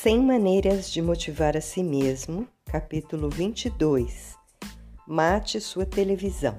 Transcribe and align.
100 0.00 0.22
Maneiras 0.22 0.92
de 0.92 1.02
Motivar 1.02 1.56
a 1.56 1.60
Si 1.60 1.82
Mesmo, 1.82 2.46
capítulo 2.66 3.28
22 3.28 4.36
Mate 5.04 5.60
sua 5.60 5.84
televisão. 5.84 6.54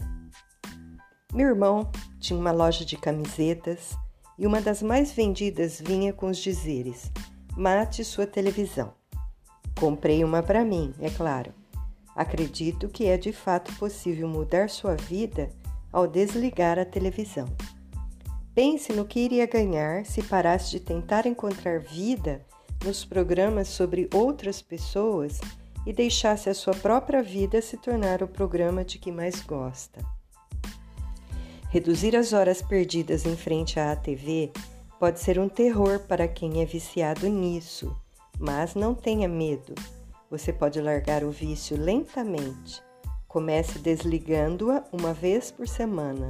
Meu 1.34 1.48
irmão 1.48 1.90
tinha 2.20 2.38
uma 2.38 2.52
loja 2.52 2.84
de 2.84 2.98
camisetas 2.98 3.98
e 4.38 4.46
uma 4.46 4.60
das 4.60 4.82
mais 4.82 5.14
vendidas 5.14 5.80
vinha 5.80 6.12
com 6.12 6.28
os 6.28 6.38
dizeres: 6.38 7.10
Mate 7.56 8.04
sua 8.04 8.28
televisão. 8.28 8.94
Comprei 9.80 10.22
uma 10.22 10.44
para 10.44 10.66
mim, 10.66 10.94
é 11.00 11.10
claro. 11.10 11.54
Acredito 12.14 12.90
que 12.90 13.06
é 13.06 13.16
de 13.16 13.32
fato 13.32 13.74
possível 13.78 14.28
mudar 14.28 14.70
sua 14.70 14.98
vida 14.98 15.50
ao 15.94 16.06
desligar 16.06 16.78
a 16.78 16.84
televisão. 16.84 17.46
Pense 18.54 18.92
no 18.92 19.06
que 19.06 19.22
iria 19.22 19.48
ganhar 19.48 20.06
se 20.06 20.22
parasse 20.24 20.72
de 20.72 20.82
tentar 20.82 21.26
encontrar 21.26 21.80
vida 21.80 22.46
nos 22.84 23.04
programas 23.04 23.68
sobre 23.68 24.10
outras 24.14 24.62
pessoas 24.62 25.40
e 25.86 25.94
deixasse 25.94 26.50
a 26.50 26.54
sua 26.54 26.74
própria 26.74 27.22
vida 27.22 27.62
se 27.62 27.78
tornar 27.78 28.22
o 28.22 28.28
programa 28.28 28.84
de 28.84 28.98
que 28.98 29.12
mais 29.12 29.42
gosta. 29.42 30.00
Reduzir 31.70 32.16
as 32.16 32.34
horas 32.34 32.62
perdidas 32.62 33.26
em 33.26 33.36
frente 33.36 33.80
à 33.80 33.96
TV 33.96 34.52
pode 35.00 35.20
ser 35.20 35.40
um 35.40 35.48
terror 35.48 36.00
para 36.00 36.28
quem 36.28 36.62
é 36.62 36.66
viciado 36.66 37.28
nisso, 37.28 37.96
mas 38.40 38.76
não 38.76 38.96
tenha 38.96 39.28
medo. 39.28 39.76
Você 40.30 40.52
pode 40.52 40.82
largar 40.82 41.24
o 41.24 41.32
vício 41.32 41.78
lentamente. 41.78 42.82
Comece 43.28 43.80
desligando-a 43.80 44.84
uma 44.92 45.14
vez 45.14 45.52
por 45.52 45.68
semana. 45.68 46.26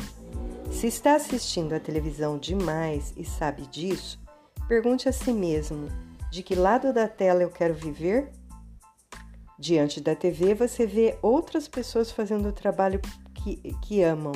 Se 0.71 0.87
está 0.87 1.15
assistindo 1.15 1.73
a 1.73 1.79
televisão 1.79 2.37
demais 2.37 3.13
e 3.15 3.23
sabe 3.23 3.65
disso, 3.67 4.19
pergunte 4.67 5.07
a 5.07 5.11
si 5.11 5.31
mesmo 5.31 5.87
de 6.31 6.43
que 6.43 6.55
lado 6.55 6.93
da 6.93 7.07
tela 7.07 7.41
eu 7.41 7.49
quero 7.49 7.73
viver? 7.73 8.31
Diante 9.57 9.99
da 9.99 10.15
TV, 10.15 10.53
você 10.53 10.85
vê 10.85 11.17
outras 11.21 11.67
pessoas 11.67 12.11
fazendo 12.11 12.49
o 12.49 12.53
trabalho 12.53 13.01
que, 13.33 13.57
que 13.81 14.01
amam. 14.01 14.31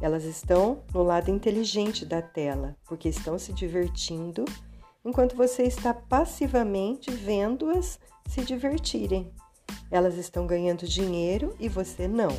Elas 0.00 0.24
estão 0.24 0.82
no 0.94 1.02
lado 1.02 1.30
inteligente 1.30 2.06
da 2.06 2.22
tela, 2.22 2.74
porque 2.86 3.08
estão 3.08 3.38
se 3.38 3.52
divertindo, 3.52 4.44
enquanto 5.04 5.36
você 5.36 5.62
está 5.62 5.92
passivamente 5.92 7.10
vendo-as 7.10 8.00
se 8.26 8.42
divertirem. 8.42 9.32
Elas 9.90 10.16
estão 10.16 10.46
ganhando 10.46 10.86
dinheiro 10.86 11.54
e 11.60 11.68
você 11.68 12.08
não. 12.08 12.30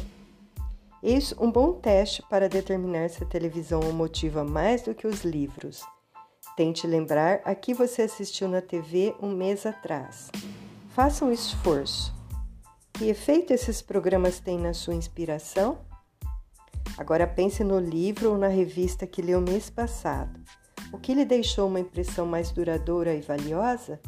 Eis 1.03 1.33
um 1.39 1.51
bom 1.51 1.73
teste 1.73 2.21
para 2.29 2.49
determinar 2.49 3.09
se 3.09 3.23
a 3.23 3.27
televisão 3.27 3.79
o 3.81 3.93
motiva 3.93 4.43
mais 4.43 4.81
do 4.83 4.93
que 4.93 5.07
os 5.07 5.23
livros. 5.23 5.81
Tente 6.61 6.85
lembrar 6.85 7.41
a 7.43 7.55
que 7.55 7.73
você 7.73 8.03
assistiu 8.03 8.47
na 8.47 8.61
TV 8.61 9.15
um 9.19 9.31
mês 9.31 9.65
atrás. 9.65 10.29
Faça 10.89 11.25
um 11.25 11.31
esforço. 11.31 12.13
Que 12.93 13.09
efeito 13.09 13.51
esses 13.51 13.81
programas 13.81 14.39
têm 14.39 14.59
na 14.59 14.71
sua 14.71 14.93
inspiração? 14.93 15.79
Agora 16.99 17.25
pense 17.25 17.63
no 17.63 17.79
livro 17.79 18.33
ou 18.33 18.37
na 18.37 18.47
revista 18.47 19.07
que 19.07 19.23
leu 19.23 19.41
mês 19.41 19.71
passado. 19.71 20.39
O 20.93 20.99
que 20.99 21.15
lhe 21.15 21.25
deixou 21.25 21.67
uma 21.67 21.79
impressão 21.79 22.27
mais 22.27 22.51
duradoura 22.51 23.15
e 23.15 23.21
valiosa? 23.21 23.99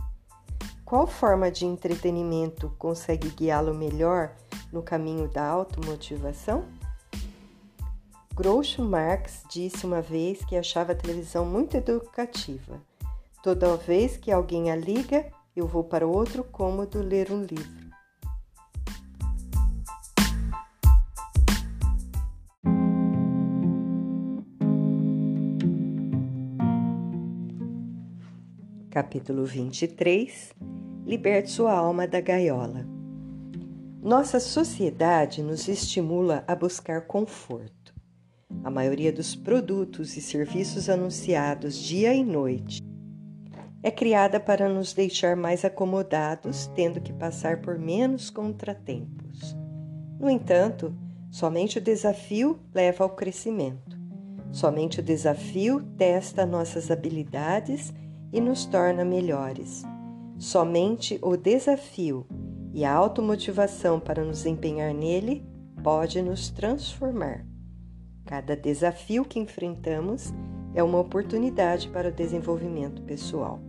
Qual 0.86 1.08
forma 1.08 1.50
de 1.50 1.66
entretenimento 1.66 2.70
consegue 2.78 3.30
guiá-lo 3.30 3.74
melhor 3.74 4.36
no 4.72 4.84
caminho 4.84 5.28
da 5.28 5.44
automotivação? 5.44 6.66
Groucho 8.36 8.84
Marx 8.84 9.44
disse 9.48 9.86
uma 9.86 10.02
vez 10.02 10.44
que 10.44 10.56
achava 10.58 10.94
a 10.94 10.96
televisão 10.96 11.46
muito 11.46 11.78
educativa. 11.78 12.82
Toda 13.44 13.78
vez 13.78 14.18
que 14.18 14.32
alguém 14.32 14.72
a 14.72 14.76
liga, 14.76 15.32
eu 15.56 15.68
vou 15.68 15.84
para 15.84 16.08
outro 16.08 16.44
cômodo 16.44 17.00
ler 17.00 17.32
um 17.32 17.44
livro. 17.44 17.84
Capítulo 28.90 29.46
23 29.46 30.54
Liberte 31.06 31.52
sua 31.52 31.74
alma 31.74 32.08
da 32.08 32.20
gaiola. 32.20 32.84
Nossa 34.02 34.40
sociedade 34.40 35.44
nos 35.44 35.68
estimula 35.68 36.44
a 36.48 36.56
buscar 36.56 37.02
conforto. 37.06 37.93
A 38.64 38.70
maioria 38.70 39.12
dos 39.12 39.36
produtos 39.36 40.18
e 40.18 40.22
serviços 40.22 40.90
anunciados 40.90 41.78
dia 41.78 42.14
e 42.14 42.24
noite 42.24 42.82
é 43.84 43.92
criada 43.92 44.40
para 44.40 44.70
nos 44.70 44.94
deixar 44.94 45.36
mais 45.36 45.66
acomodados, 45.66 46.68
tendo 46.74 47.02
que 47.02 47.12
passar 47.12 47.62
por 47.62 47.78
menos 47.78 48.30
contratempos. 48.30 49.56
No 50.18 50.30
entanto, 50.30 50.96
somente 51.30 51.80
o 51.80 51.82
desafio 51.82 52.58
leva 52.74 53.04
ao 53.04 53.10
crescimento. 53.10 54.02
Somente 54.54 55.02
o 55.02 55.04
desafio 55.04 55.82
testa 55.98 56.46
nossas 56.46 56.90
habilidades 56.90 57.94
e 58.32 58.40
nos 58.40 58.66
torna 58.66 59.04
melhores. 59.04 59.84
Somente 60.38 61.20
o 61.22 61.36
desafio 61.36 62.26
e 62.74 62.86
a 62.86 62.94
automotivação 62.94 64.00
para 64.00 64.24
nos 64.24 64.46
empenhar 64.46 64.94
nele 64.94 65.46
pode 65.84 66.22
nos 66.22 66.50
transformar. 66.50 67.46
Cada 68.26 68.56
desafio 68.56 69.26
que 69.26 69.40
enfrentamos 69.40 70.34
é 70.74 70.82
uma 70.82 71.00
oportunidade 71.00 71.90
para 71.90 72.10
o 72.10 72.12
desenvolvimento 72.12 73.02
pessoal. 73.02 73.60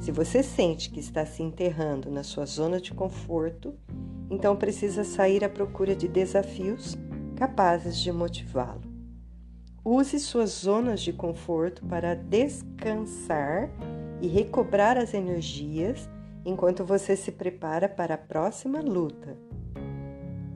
Se 0.00 0.10
você 0.10 0.42
sente 0.42 0.90
que 0.90 1.00
está 1.00 1.24
se 1.24 1.42
enterrando 1.42 2.10
na 2.10 2.22
sua 2.22 2.44
zona 2.44 2.80
de 2.80 2.92
conforto, 2.92 3.74
então 4.28 4.56
precisa 4.56 5.04
sair 5.04 5.44
à 5.44 5.48
procura 5.48 5.94
de 5.94 6.08
desafios 6.08 6.98
capazes 7.36 7.98
de 7.98 8.12
motivá-lo. 8.12 8.82
Use 9.84 10.18
suas 10.18 10.50
zonas 10.50 11.00
de 11.00 11.12
conforto 11.12 11.84
para 11.86 12.14
descansar 12.14 13.70
e 14.20 14.26
recobrar 14.26 14.96
as 14.96 15.14
energias 15.14 16.08
enquanto 16.44 16.84
você 16.84 17.16
se 17.16 17.32
prepara 17.32 17.88
para 17.88 18.14
a 18.14 18.18
próxima 18.18 18.80
luta. 18.80 19.36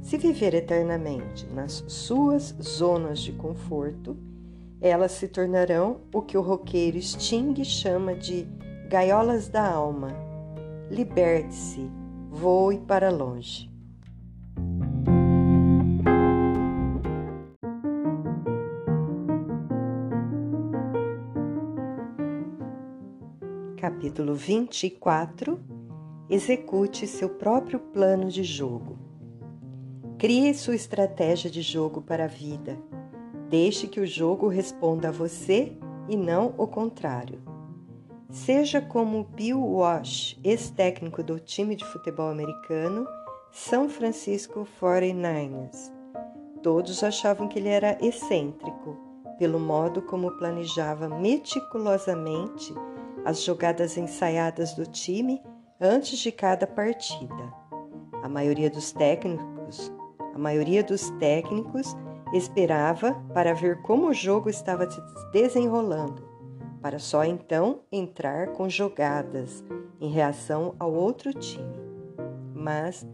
Se 0.08 0.16
viver 0.16 0.54
eternamente 0.54 1.46
nas 1.48 1.84
suas 1.86 2.56
zonas 2.62 3.20
de 3.20 3.30
conforto, 3.30 4.16
elas 4.80 5.12
se 5.12 5.28
tornarão 5.28 6.00
o 6.14 6.22
que 6.22 6.38
o 6.38 6.40
roqueiro 6.40 6.98
Sting 6.98 7.62
chama 7.62 8.14
de 8.14 8.48
gaiolas 8.88 9.50
da 9.50 9.70
alma. 9.70 10.08
Liberte-se, 10.90 11.90
voe 12.30 12.78
para 12.78 13.10
longe. 13.10 13.70
Capítulo 23.76 24.34
24 24.34 25.60
Execute 26.30 27.06
seu 27.06 27.28
próprio 27.28 27.78
plano 27.78 28.30
de 28.30 28.42
jogo. 28.42 28.97
Crie 30.18 30.52
sua 30.52 30.74
estratégia 30.74 31.48
de 31.48 31.62
jogo 31.62 32.02
para 32.02 32.24
a 32.24 32.26
vida. 32.26 32.76
Deixe 33.48 33.86
que 33.86 34.00
o 34.00 34.06
jogo 34.06 34.48
responda 34.48 35.10
a 35.10 35.12
você 35.12 35.78
e 36.08 36.16
não 36.16 36.52
o 36.58 36.66
contrário. 36.66 37.40
Seja 38.28 38.80
como 38.80 39.22
Bill 39.22 39.60
Walsh, 39.60 40.36
ex-técnico 40.42 41.22
do 41.22 41.38
time 41.38 41.76
de 41.76 41.84
futebol 41.84 42.30
americano 42.30 43.06
São 43.52 43.88
Francisco 43.88 44.66
49ers. 44.82 45.92
Todos 46.64 47.04
achavam 47.04 47.46
que 47.46 47.60
ele 47.60 47.68
era 47.68 47.96
excêntrico, 48.04 48.96
pelo 49.38 49.60
modo 49.60 50.02
como 50.02 50.36
planejava 50.36 51.08
meticulosamente 51.08 52.74
as 53.24 53.44
jogadas 53.44 53.96
ensaiadas 53.96 54.74
do 54.74 54.84
time 54.84 55.40
antes 55.80 56.18
de 56.18 56.32
cada 56.32 56.66
partida. 56.66 57.54
A 58.20 58.28
maioria 58.28 58.68
dos 58.68 58.90
técnicos 58.90 59.96
a 60.38 60.40
maioria 60.40 60.84
dos 60.84 61.10
técnicos 61.18 61.96
esperava 62.32 63.14
para 63.34 63.52
ver 63.52 63.82
como 63.82 64.06
o 64.06 64.14
jogo 64.14 64.48
estava 64.48 64.88
se 64.88 65.00
desenrolando, 65.32 66.22
para 66.80 67.00
só 67.00 67.24
então 67.24 67.80
entrar 67.90 68.52
com 68.52 68.68
jogadas 68.68 69.64
em 70.00 70.08
reação 70.08 70.76
ao 70.78 70.94
outro 70.94 71.34
time. 71.34 71.74
Mas 72.54 73.04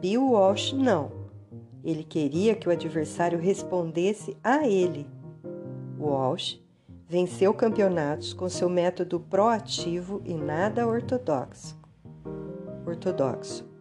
Bill 0.00 0.32
Walsh 0.32 0.72
não. 0.72 1.12
Ele 1.84 2.02
queria 2.02 2.56
que 2.56 2.68
o 2.68 2.72
adversário 2.72 3.38
respondesse 3.38 4.36
a 4.42 4.66
ele. 4.66 5.06
Walsh 6.00 6.60
venceu 7.08 7.54
campeonatos 7.54 8.32
com 8.32 8.48
seu 8.48 8.68
método 8.68 9.20
proativo 9.20 10.20
e 10.24 10.34
nada 10.34 10.84
ortodoxo. 10.84 11.80
Ortodoxo 12.84 13.71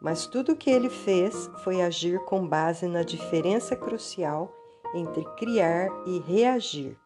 mas 0.00 0.26
tudo 0.26 0.52
o 0.52 0.56
que 0.56 0.70
ele 0.70 0.88
fez 0.88 1.50
foi 1.62 1.82
agir 1.82 2.18
com 2.24 2.46
base 2.46 2.86
na 2.86 3.02
diferença 3.02 3.74
crucial 3.74 4.52
entre 4.94 5.24
criar 5.36 5.88
e 6.06 6.18
reagir. 6.20 6.96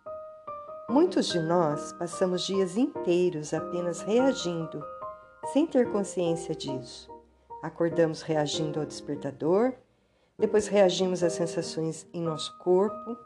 Muitos 0.88 1.28
de 1.28 1.40
nós 1.40 1.92
passamos 1.94 2.42
dias 2.42 2.76
inteiros 2.76 3.54
apenas 3.54 4.02
reagindo, 4.02 4.84
sem 5.52 5.66
ter 5.66 5.90
consciência 5.90 6.54
disso. 6.54 7.10
Acordamos 7.62 8.22
reagindo 8.22 8.80
ao 8.80 8.86
despertador, 8.86 9.72
depois 10.38 10.66
reagimos 10.66 11.22
às 11.22 11.32
sensações 11.32 12.06
em 12.12 12.20
nosso 12.20 12.56
corpo, 12.58 13.16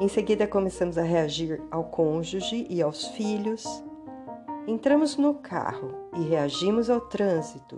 em 0.00 0.08
seguida 0.08 0.46
começamos 0.46 0.98
a 0.98 1.02
reagir 1.02 1.62
ao 1.70 1.84
cônjuge 1.84 2.66
e 2.68 2.82
aos 2.82 3.06
filhos. 3.08 3.64
Entramos 4.66 5.16
no 5.16 5.34
carro 5.34 5.94
e 6.16 6.22
reagimos 6.22 6.90
ao 6.90 7.00
trânsito, 7.00 7.76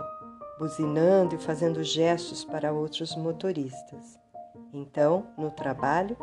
buzinando 0.59 1.35
e 1.35 1.39
fazendo 1.39 1.83
gestos 1.83 2.45
para 2.45 2.73
outros 2.73 3.15
motoristas. 3.17 4.19
Então, 4.73 5.27
no 5.37 5.51
trabalho, 5.51 6.17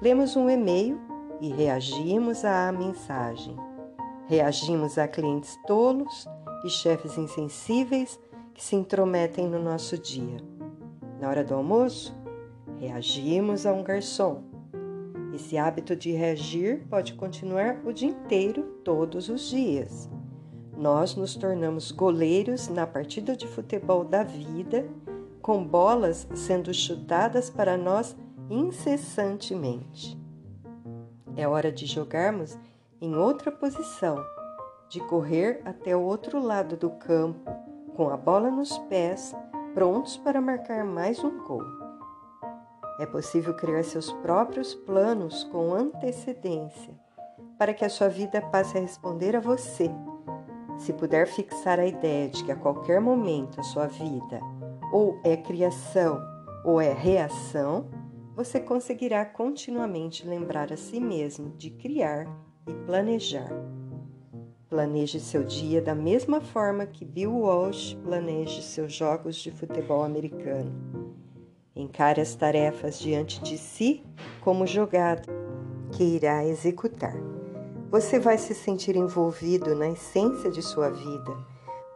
lemos 0.00 0.36
um 0.36 0.48
e-mail 0.48 1.00
e 1.40 1.48
reagimos 1.48 2.44
à 2.44 2.70
mensagem. 2.72 3.56
Reagimos 4.26 4.98
a 4.98 5.08
clientes 5.08 5.58
tolos 5.66 6.26
e 6.64 6.70
chefes 6.70 7.16
insensíveis 7.16 8.18
que 8.54 8.62
se 8.62 8.76
intrometem 8.76 9.48
no 9.48 9.62
nosso 9.62 9.98
dia. 9.98 10.38
Na 11.18 11.28
hora 11.28 11.42
do 11.42 11.54
almoço, 11.54 12.14
reagimos 12.78 13.66
a 13.66 13.72
um 13.72 13.82
garçom. 13.82 14.42
Esse 15.34 15.56
hábito 15.56 15.94
de 15.94 16.12
reagir 16.12 16.86
pode 16.88 17.14
continuar 17.14 17.80
o 17.84 17.92
dia 17.92 18.08
inteiro, 18.08 18.62
todos 18.84 19.28
os 19.28 19.48
dias. 19.48 20.08
Nós 20.80 21.14
nos 21.14 21.36
tornamos 21.36 21.92
goleiros 21.92 22.68
na 22.68 22.86
partida 22.86 23.36
de 23.36 23.46
futebol 23.46 24.02
da 24.02 24.22
vida, 24.22 24.88
com 25.42 25.62
bolas 25.62 26.26
sendo 26.34 26.72
chutadas 26.72 27.50
para 27.50 27.76
nós 27.76 28.16
incessantemente. 28.48 30.18
É 31.36 31.46
hora 31.46 31.70
de 31.70 31.84
jogarmos 31.84 32.58
em 32.98 33.14
outra 33.14 33.52
posição, 33.52 34.24
de 34.88 35.00
correr 35.00 35.60
até 35.66 35.94
o 35.94 36.00
outro 36.00 36.42
lado 36.42 36.78
do 36.78 36.88
campo, 36.88 37.50
com 37.94 38.08
a 38.08 38.16
bola 38.16 38.50
nos 38.50 38.78
pés, 38.78 39.36
prontos 39.74 40.16
para 40.16 40.40
marcar 40.40 40.82
mais 40.82 41.22
um 41.22 41.44
gol. 41.44 41.62
É 42.98 43.04
possível 43.04 43.52
criar 43.52 43.82
seus 43.82 44.10
próprios 44.10 44.74
planos 44.74 45.44
com 45.44 45.74
antecedência, 45.74 46.98
para 47.58 47.74
que 47.74 47.84
a 47.84 47.90
sua 47.90 48.08
vida 48.08 48.40
passe 48.40 48.78
a 48.78 48.80
responder 48.80 49.36
a 49.36 49.40
você. 49.40 49.90
Se 50.80 50.94
puder 50.94 51.26
fixar 51.26 51.78
a 51.78 51.86
ideia 51.86 52.26
de 52.30 52.42
que 52.42 52.50
a 52.50 52.56
qualquer 52.56 53.02
momento 53.02 53.60
a 53.60 53.62
sua 53.62 53.86
vida 53.86 54.40
ou 54.90 55.20
é 55.22 55.36
criação 55.36 56.18
ou 56.64 56.80
é 56.80 56.90
reação, 56.90 57.90
você 58.34 58.58
conseguirá 58.58 59.26
continuamente 59.26 60.26
lembrar 60.26 60.72
a 60.72 60.78
si 60.78 60.98
mesmo 60.98 61.50
de 61.50 61.68
criar 61.68 62.26
e 62.66 62.72
planejar. 62.86 63.50
Planeje 64.70 65.20
seu 65.20 65.44
dia 65.44 65.82
da 65.82 65.94
mesma 65.94 66.40
forma 66.40 66.86
que 66.86 67.04
Bill 67.04 67.40
Walsh 67.40 67.94
planeja 68.02 68.62
seus 68.62 68.90
jogos 68.90 69.36
de 69.36 69.50
futebol 69.50 70.02
americano. 70.02 70.72
Encare 71.76 72.22
as 72.22 72.34
tarefas 72.34 72.98
diante 72.98 73.42
de 73.42 73.58
si 73.58 74.02
como 74.40 74.66
jogada 74.66 75.24
que 75.92 76.04
irá 76.04 76.42
executar. 76.46 77.29
Você 77.90 78.20
vai 78.20 78.38
se 78.38 78.54
sentir 78.54 78.94
envolvido 78.94 79.74
na 79.74 79.90
essência 79.90 80.48
de 80.48 80.62
sua 80.62 80.90
vida, 80.90 81.36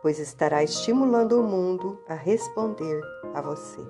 pois 0.03 0.19
estará 0.19 0.61
estimulando 0.61 1.41
o 1.41 1.45
mundo 1.45 2.03
a 2.09 2.15
responder 2.15 3.01
a 3.33 3.41
você. 3.41 3.81